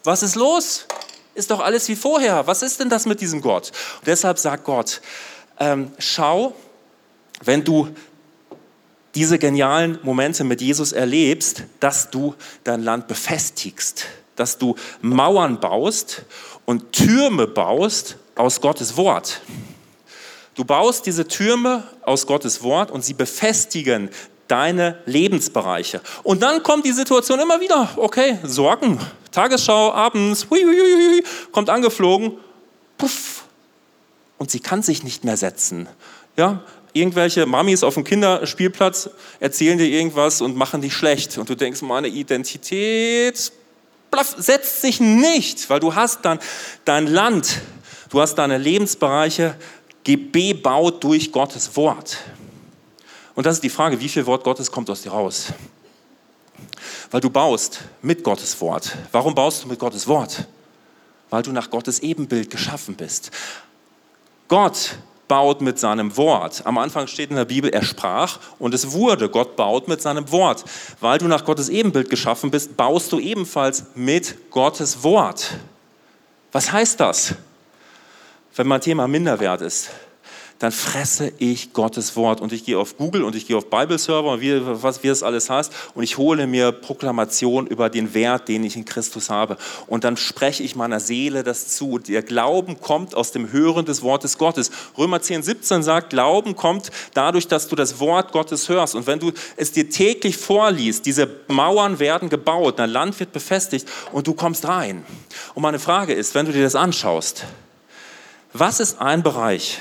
[0.04, 0.86] was ist los?
[1.34, 2.46] Ist doch alles wie vorher.
[2.46, 3.72] Was ist denn das mit diesem Gott?
[3.98, 5.00] Und deshalb sagt Gott,
[5.58, 6.54] ähm, schau,
[7.42, 7.88] wenn du
[9.14, 16.22] diese genialen Momente mit Jesus erlebst, dass du dein Land befestigst, dass du Mauern baust
[16.66, 19.40] und Türme baust aus Gottes Wort.
[20.54, 24.10] Du baust diese Türme aus Gottes Wort und sie befestigen
[24.48, 26.00] deine Lebensbereiche.
[26.22, 28.98] Und dann kommt die Situation immer wieder, okay, Sorgen,
[29.30, 32.38] Tagesschau abends, hui, hui, hui, kommt angeflogen,
[32.96, 33.44] puff,
[34.38, 35.88] und sie kann sich nicht mehr setzen.
[36.36, 41.38] Ja, irgendwelche Mamis auf dem Kinderspielplatz erzählen dir irgendwas und machen dich schlecht.
[41.38, 43.52] Und du denkst, meine Identität
[44.36, 46.38] setzt sich nicht, weil du hast dann
[46.84, 47.60] dein Land,
[48.10, 49.56] du hast deine Lebensbereiche
[50.16, 52.16] bebaut durch Gottes Wort.
[53.34, 55.52] Und das ist die Frage, wie viel Wort Gottes kommt aus dir raus?
[57.10, 58.96] Weil du baust mit Gottes Wort.
[59.12, 60.46] Warum baust du mit Gottes Wort?
[61.30, 63.30] Weil du nach Gottes Ebenbild geschaffen bist.
[64.48, 64.96] Gott
[65.28, 66.62] baut mit seinem Wort.
[66.64, 69.28] Am Anfang steht in der Bibel, er sprach und es wurde.
[69.28, 70.64] Gott baut mit seinem Wort.
[71.00, 75.58] Weil du nach Gottes Ebenbild geschaffen bist, baust du ebenfalls mit Gottes Wort.
[76.50, 77.34] Was heißt das?
[78.56, 79.90] Wenn mein Thema Minderwert ist,
[80.58, 84.32] dann fresse ich Gottes Wort und ich gehe auf Google und ich gehe auf Bible-Server
[84.32, 88.48] und wie, was, wie das alles heißt und ich hole mir Proklamation über den Wert,
[88.48, 89.56] den ich in Christus habe.
[89.86, 91.98] Und dann spreche ich meiner Seele das zu.
[91.98, 94.72] Der Glauben kommt aus dem Hören des Wortes Gottes.
[94.96, 98.96] Römer 10, 17 sagt, Glauben kommt dadurch, dass du das Wort Gottes hörst.
[98.96, 103.86] Und wenn du es dir täglich vorliest, diese Mauern werden gebaut, dein Land wird befestigt
[104.10, 105.04] und du kommst rein.
[105.54, 107.44] Und meine Frage ist, wenn du dir das anschaust,
[108.52, 109.78] was ist ein Bereich,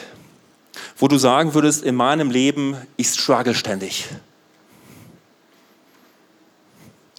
[0.97, 4.07] wo du sagen würdest, in meinem Leben, ich struggle ständig?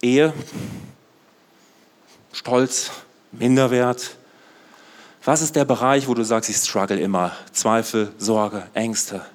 [0.01, 0.33] Ehe,
[2.31, 2.91] Stolz,
[3.31, 4.15] Minderwert.
[5.23, 7.35] Was ist der Bereich, wo du sagst, ich struggle immer?
[7.51, 9.25] Zweifel, Sorge, Ängste.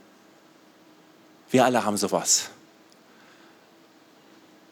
[1.50, 2.50] Wir alle haben sowas.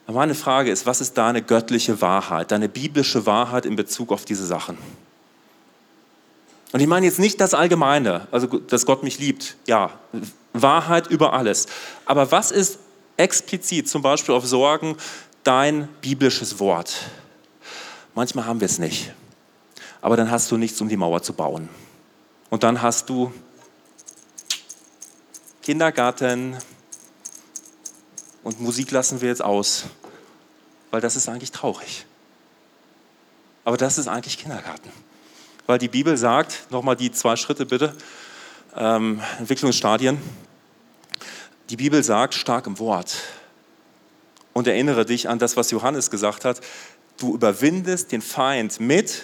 [0.06, 4.24] Aber meine Frage ist, was ist deine göttliche Wahrheit, deine biblische Wahrheit in Bezug auf
[4.24, 4.78] diese Sachen?
[6.72, 9.90] Und ich meine jetzt nicht das Allgemeine, also dass Gott mich liebt, ja,
[10.54, 11.66] Wahrheit über alles.
[12.06, 12.78] Aber was ist
[13.18, 14.96] explizit zum Beispiel auf Sorgen
[15.44, 16.96] dein biblisches Wort?
[18.14, 19.12] Manchmal haben wir es nicht.
[20.00, 21.68] Aber dann hast du nichts, um die Mauer zu bauen.
[22.48, 23.32] Und dann hast du
[25.62, 26.56] Kindergarten
[28.42, 29.84] und Musik lassen wir jetzt aus,
[30.90, 32.06] weil das ist eigentlich traurig.
[33.64, 34.90] Aber das ist eigentlich Kindergarten
[35.72, 37.96] weil die Bibel sagt, nochmal die zwei Schritte bitte,
[38.76, 40.18] ähm, Entwicklungsstadien,
[41.70, 43.16] die Bibel sagt, stark im Wort.
[44.52, 46.60] Und erinnere dich an das, was Johannes gesagt hat,
[47.16, 49.22] du überwindest den Feind mit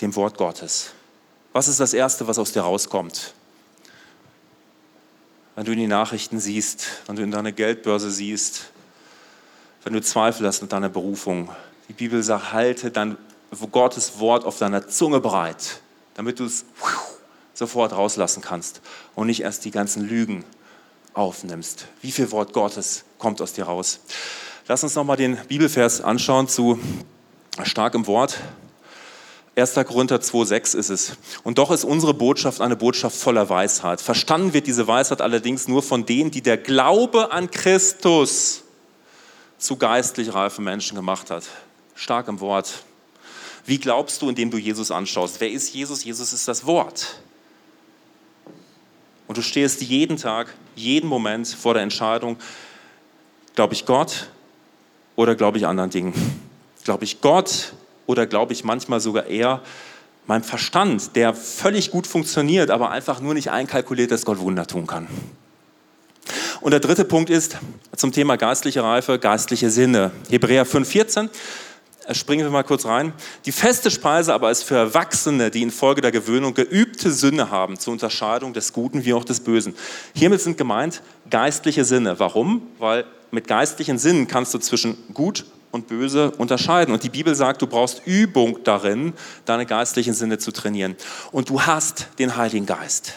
[0.00, 0.92] dem Wort Gottes.
[1.52, 3.34] Was ist das Erste, was aus dir rauskommt?
[5.56, 8.66] Wenn du in die Nachrichten siehst, wenn du in deine Geldbörse siehst,
[9.82, 11.48] wenn du Zweifel hast mit deiner Berufung.
[11.88, 13.18] Die Bibel sagt, halte dann
[13.70, 15.80] Gottes Wort auf deiner Zunge bereit,
[16.14, 16.64] damit du es
[17.54, 18.80] sofort rauslassen kannst
[19.14, 20.44] und nicht erst die ganzen Lügen
[21.14, 21.86] aufnimmst.
[22.02, 24.00] Wie viel Wort Gottes kommt aus dir raus?
[24.66, 26.78] Lass uns nochmal den Bibelvers anschauen zu
[27.62, 28.38] starkem Wort.
[29.56, 29.74] 1.
[29.86, 31.16] Korinther 2,6 ist es.
[31.44, 34.00] Und doch ist unsere Botschaft eine Botschaft voller Weisheit.
[34.00, 38.62] Verstanden wird diese Weisheit allerdings nur von denen, die der Glaube an Christus
[39.58, 41.44] zu geistlich reifen Menschen gemacht hat.
[41.94, 42.82] Stark im Wort.
[43.66, 45.40] Wie glaubst du, indem du Jesus anschaust?
[45.40, 46.04] Wer ist Jesus?
[46.04, 47.20] Jesus ist das Wort.
[49.26, 52.36] Und du stehst jeden Tag, jeden Moment vor der Entscheidung,
[53.54, 54.28] glaube ich Gott
[55.16, 56.12] oder glaube ich anderen Dingen?
[56.84, 57.72] Glaube ich Gott
[58.06, 59.62] oder glaube ich manchmal sogar eher
[60.26, 64.86] meinem Verstand, der völlig gut funktioniert, aber einfach nur nicht einkalkuliert, dass Gott Wunder tun
[64.86, 65.08] kann?
[66.60, 67.58] Und der dritte Punkt ist
[67.96, 70.10] zum Thema geistliche Reife, geistliche Sinne.
[70.30, 71.28] Hebräer 5,14
[72.12, 73.12] springen wir mal kurz rein.
[73.46, 77.92] Die feste Speise aber ist für Erwachsene, die infolge der Gewöhnung geübte Sinne haben, zur
[77.92, 79.74] Unterscheidung des Guten wie auch des Bösen.
[80.14, 82.18] Hiermit sind gemeint geistliche Sinne.
[82.18, 82.62] Warum?
[82.78, 86.94] Weil mit geistlichen Sinnen kannst du zwischen gut und böse unterscheiden.
[86.94, 89.12] Und die Bibel sagt, du brauchst Übung darin,
[89.44, 90.96] deine geistlichen Sinne zu trainieren.
[91.32, 93.14] Und du hast den Heiligen Geist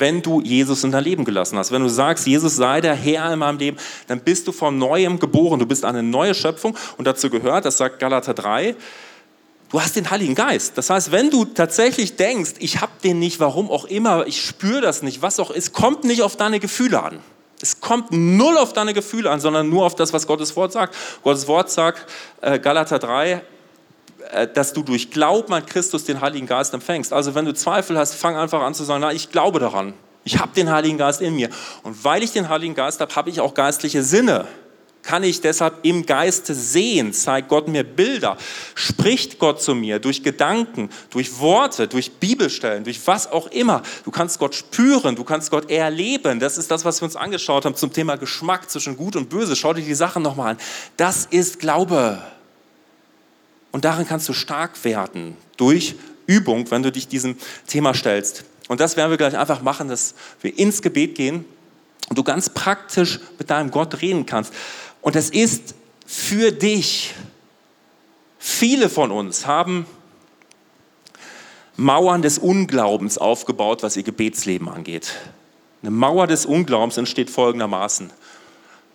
[0.00, 1.70] wenn du Jesus in dein Leben gelassen hast.
[1.70, 3.76] Wenn du sagst, Jesus sei der Herr in meinem Leben,
[4.08, 5.60] dann bist du von neuem geboren.
[5.60, 8.74] Du bist eine neue Schöpfung und dazu gehört, das sagt Galater 3,
[9.70, 10.76] du hast den Heiligen Geist.
[10.76, 14.80] Das heißt, wenn du tatsächlich denkst, ich habe den nicht, warum auch immer, ich spüre
[14.80, 17.20] das nicht, was auch ist, kommt nicht auf deine Gefühle an.
[17.62, 20.96] Es kommt null auf deine Gefühle an, sondern nur auf das, was Gottes Wort sagt.
[21.22, 22.06] Gottes Wort sagt,
[22.40, 23.40] äh, Galater 3, äh,
[24.54, 27.12] dass du durch Glauben an Christus den Heiligen Geist empfängst.
[27.12, 29.94] Also wenn du Zweifel hast, fang einfach an zu sagen, na, ich glaube daran.
[30.24, 31.48] Ich habe den Heiligen Geist in mir.
[31.82, 34.46] Und weil ich den Heiligen Geist habe, habe ich auch geistliche Sinne.
[35.02, 37.14] Kann ich deshalb im Geiste sehen?
[37.14, 38.36] Zeigt Gott mir Bilder?
[38.74, 43.82] Spricht Gott zu mir durch Gedanken, durch Worte, durch Bibelstellen, durch was auch immer?
[44.04, 46.38] Du kannst Gott spüren, du kannst Gott erleben.
[46.38, 49.56] Das ist das, was wir uns angeschaut haben zum Thema Geschmack zwischen Gut und Böse.
[49.56, 50.58] Schau dir die Sachen nochmal an.
[50.98, 52.18] Das ist Glaube.
[53.72, 55.94] Und darin kannst du stark werden durch
[56.26, 58.44] Übung, wenn du dich diesem Thema stellst.
[58.68, 61.44] Und das werden wir gleich einfach machen, dass wir ins Gebet gehen
[62.08, 64.52] und du ganz praktisch mit deinem Gott reden kannst.
[65.00, 65.74] Und es ist
[66.06, 67.14] für dich.
[68.38, 69.86] Viele von uns haben
[71.76, 75.14] Mauern des Unglaubens aufgebaut, was ihr Gebetsleben angeht.
[75.82, 78.12] Eine Mauer des Unglaubens entsteht folgendermaßen.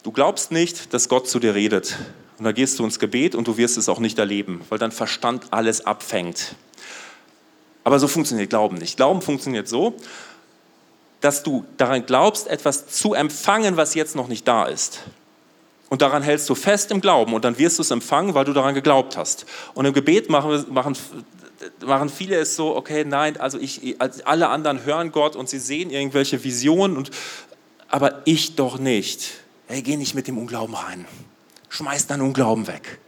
[0.03, 1.97] Du glaubst nicht, dass Gott zu dir redet.
[2.37, 4.91] Und dann gehst du ins Gebet und du wirst es auch nicht erleben, weil dein
[4.91, 6.55] Verstand alles abfängt.
[7.83, 8.97] Aber so funktioniert Glauben nicht.
[8.97, 9.95] Glauben funktioniert so,
[11.21, 15.03] dass du daran glaubst, etwas zu empfangen, was jetzt noch nicht da ist.
[15.89, 18.53] Und daran hältst du fest im Glauben und dann wirst du es empfangen, weil du
[18.53, 19.45] daran geglaubt hast.
[19.75, 20.97] Und im Gebet machen, machen,
[21.85, 25.91] machen viele es so, okay, nein, also ich, alle anderen hören Gott und sie sehen
[25.91, 27.11] irgendwelche Visionen, und,
[27.87, 29.31] aber ich doch nicht.
[29.67, 31.05] Hey, geh nicht mit dem Unglauben rein.
[31.75, 32.99] Schmeiß deinen Unglauben weg.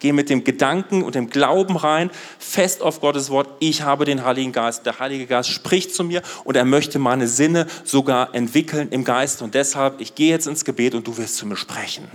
[0.00, 3.48] Geh mit dem Gedanken und dem Glauben rein, fest auf Gottes Wort.
[3.60, 4.86] Ich habe den Heiligen Geist.
[4.86, 9.40] Der Heilige Geist spricht zu mir und er möchte meine Sinne sogar entwickeln im Geist.
[9.40, 12.08] Und deshalb, ich gehe jetzt ins Gebet und du wirst zu mir sprechen.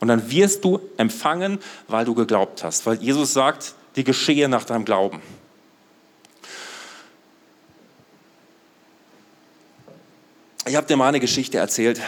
[0.00, 2.84] Und dann wirst du empfangen, weil du geglaubt hast.
[2.84, 5.20] Weil Jesus sagt, die geschehe nach deinem Glauben.
[10.66, 12.00] Ich habe dir mal eine Geschichte erzählt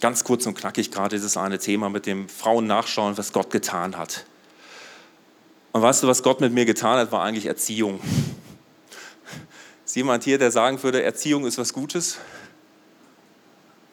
[0.00, 3.96] Ganz kurz und knackig gerade dieses eine Thema mit dem Frauen nachschauen, was Gott getan
[3.96, 4.26] hat.
[5.72, 8.00] Und weißt du, was Gott mit mir getan hat, war eigentlich Erziehung.
[9.84, 12.18] Ist jemand hier, der sagen würde, Erziehung ist was Gutes?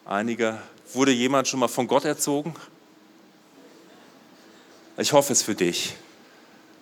[0.06, 0.60] Einige.
[0.94, 2.54] Wurde jemand schon mal von Gott erzogen?
[4.98, 5.96] Ich hoffe es für dich.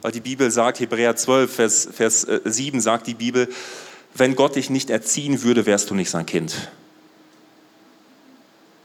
[0.01, 3.47] Weil die Bibel sagt, Hebräer 12, Vers, Vers 7 äh, sagt die Bibel,
[4.13, 6.71] wenn Gott dich nicht erziehen würde, wärst du nicht sein Kind.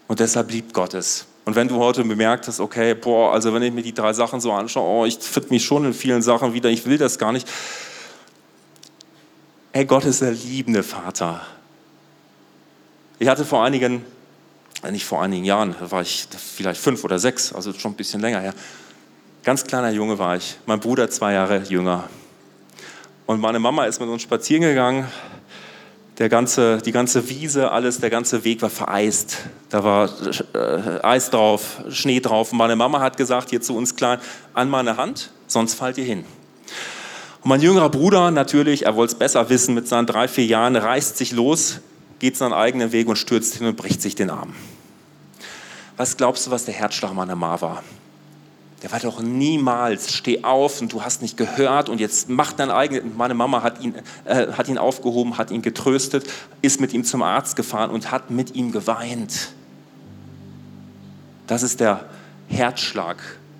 [0.08, 1.26] Und deshalb liebt Gott es.
[1.44, 4.40] Und wenn du heute bemerkt hast, okay, boah, also wenn ich mir die drei Sachen
[4.40, 7.32] so anschaue, oh, ich finde mich schon in vielen Sachen wieder, ich will das gar
[7.32, 7.48] nicht.
[9.72, 11.40] Hey, Gott ist der liebende Vater.
[13.18, 14.04] Ich hatte vor einigen,
[14.82, 17.96] äh, nicht vor einigen Jahren, da war ich vielleicht fünf oder sechs, also schon ein
[17.96, 18.54] bisschen länger her.
[19.44, 22.08] Ganz kleiner Junge war ich, mein Bruder zwei Jahre jünger.
[23.26, 25.06] Und meine Mama ist mit uns spazieren gegangen
[26.18, 29.38] der ganze, die ganze Wiese, alles, der ganze Weg war vereist.
[29.68, 30.08] Da war
[30.54, 32.52] äh, Eis drauf, Schnee drauf.
[32.52, 34.18] Und meine Mama hat gesagt, hier zu uns klein,
[34.54, 36.24] an meine Hand, sonst fallt ihr hin.
[37.42, 40.74] Und mein jüngerer Bruder natürlich, er wollte es besser wissen, mit seinen drei, vier Jahren,
[40.74, 41.80] reißt sich los,
[42.18, 44.54] geht seinen eigenen Weg und stürzt hin und bricht sich den Arm.
[45.98, 47.82] Was glaubst du, was der Herzschlag meiner Ma war?
[48.86, 52.70] Der war doch niemals, steh auf und du hast nicht gehört und jetzt mach dein
[52.70, 53.02] eigenes.
[53.16, 56.24] Meine Mama hat ihn, äh, hat ihn aufgehoben, hat ihn getröstet,
[56.62, 59.48] ist mit ihm zum Arzt gefahren und hat mit ihm geweint.
[61.48, 62.04] Das ist der
[62.46, 63.16] Herzschlag.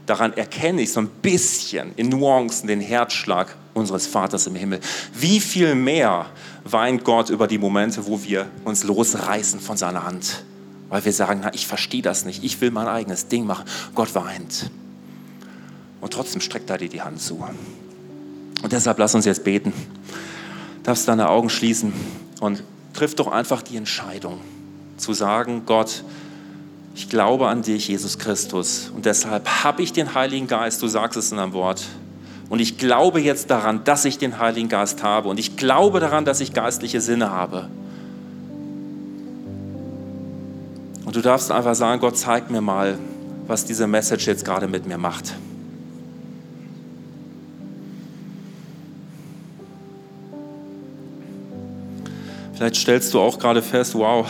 [0.07, 4.79] Daran erkenne ich so ein bisschen in Nuancen den Herzschlag unseres Vaters im Himmel.
[5.13, 6.27] Wie viel mehr
[6.63, 10.45] weint Gott über die Momente, wo wir uns losreißen von seiner Hand,
[10.89, 13.65] weil wir sagen, na, ich verstehe das nicht, ich will mein eigenes Ding machen.
[13.97, 14.71] Gott weint.
[16.01, 17.45] Und trotzdem streckt er dir die Hand zu.
[18.63, 19.73] Und deshalb lass uns jetzt beten.
[20.83, 21.93] Darfst deine Augen schließen
[22.41, 24.41] und triff doch einfach die Entscheidung
[24.97, 26.03] zu sagen, Gott,
[26.95, 28.91] ich glaube an dich, Jesus Christus.
[28.95, 31.85] Und deshalb habe ich den Heiligen Geist, du sagst es in deinem Wort.
[32.49, 35.29] Und ich glaube jetzt daran, dass ich den Heiligen Geist habe.
[35.29, 37.69] Und ich glaube daran, dass ich geistliche Sinne habe.
[41.05, 42.99] Und du darfst einfach sagen, Gott, zeig mir mal,
[43.47, 45.35] was diese Message jetzt gerade mit mir macht.
[52.57, 54.27] Vielleicht stellst du auch gerade fest, wow,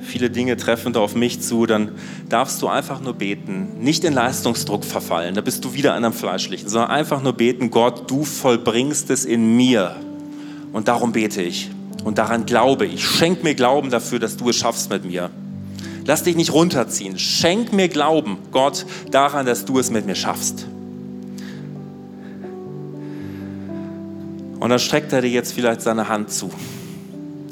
[0.00, 1.90] viele Dinge treffen da auf mich zu, dann
[2.28, 6.14] darfst du einfach nur beten, nicht in Leistungsdruck verfallen, da bist du wieder an einem
[6.14, 9.96] Fleischlichen, sondern einfach nur beten, Gott, du vollbringst es in mir.
[10.72, 11.70] Und darum bete ich
[12.04, 13.04] und daran glaube ich.
[13.04, 15.30] Schenk mir Glauben dafür, dass du es schaffst mit mir.
[16.06, 17.18] Lass dich nicht runterziehen.
[17.18, 20.66] Schenk mir Glauben, Gott, daran, dass du es mit mir schaffst.
[24.60, 26.50] Und dann streckt er dir jetzt vielleicht seine Hand zu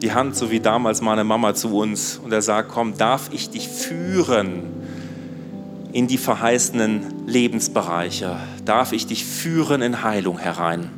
[0.03, 2.21] die Hand, so wie damals meine Mama zu uns.
[2.23, 4.63] Und er sagt, komm, darf ich dich führen
[5.93, 8.37] in die verheißenen Lebensbereiche?
[8.65, 10.91] Darf ich dich führen in Heilung herein?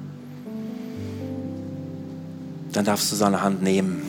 [2.73, 4.03] Dann darfst du seine Hand nehmen.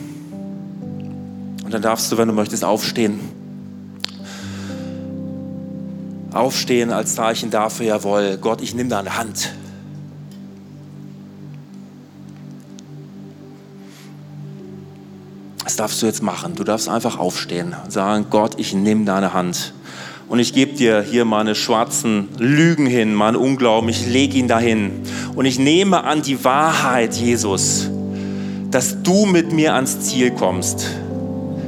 [1.64, 3.20] Und dann darfst du, wenn du möchtest, aufstehen.
[6.32, 9.52] Aufstehen als Zeichen dafür, jawohl, Gott, ich nehme deine Hand.
[15.80, 16.56] Darfst du jetzt machen.
[16.56, 19.74] Du darfst einfach aufstehen und sagen, Gott, ich nehme deine Hand.
[20.28, 24.92] Und ich gebe dir hier meine schwarzen Lügen hin, meinen Unglauben, ich lege ihn dahin.
[25.36, 27.90] Und ich nehme an die Wahrheit, Jesus,
[28.70, 30.86] dass du mit mir ans Ziel kommst.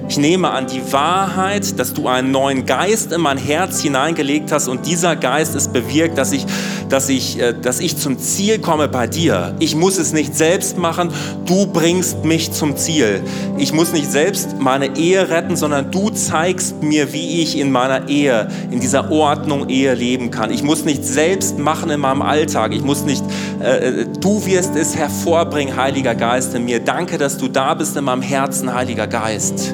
[0.09, 4.67] Ich nehme an die Wahrheit, dass du einen neuen Geist in mein Herz hineingelegt hast
[4.67, 6.45] und dieser Geist ist bewirkt, dass ich
[6.91, 9.55] dass ich, äh, dass ich zum Ziel komme bei dir.
[9.59, 11.09] Ich muss es nicht selbst machen,
[11.45, 13.21] du bringst mich zum Ziel.
[13.57, 18.09] Ich muss nicht selbst meine Ehe retten, sondern du zeigst mir, wie ich in meiner
[18.09, 20.51] Ehe, in dieser Ordnung Ehe leben kann.
[20.51, 22.73] Ich muss nicht selbst machen in meinem Alltag.
[22.73, 23.23] Ich muss nicht,
[23.61, 26.79] äh, du wirst es hervorbringen, Heiliger Geist in mir.
[26.81, 29.73] Danke, dass du da bist in meinem Herzen, Heiliger Geist.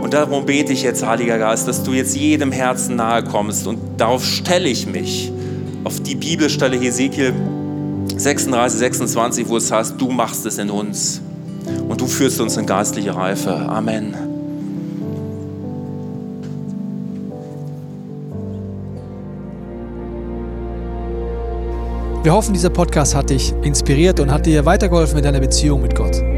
[0.00, 3.66] Und darum bete ich jetzt, Heiliger Geist, dass du jetzt jedem Herzen nahe kommst.
[3.66, 5.32] Und darauf stelle ich mich,
[5.86, 7.32] auf die Bibelstelle Hesekiel
[8.16, 11.22] 36, 26, wo es heißt, du machst es in uns.
[11.88, 13.52] Und du führst uns in geistliche Reife.
[13.52, 14.14] Amen.
[22.24, 25.94] Wir hoffen, dieser Podcast hat dich inspiriert und hat dir weitergeholfen mit deiner Beziehung mit
[25.94, 26.20] Gott.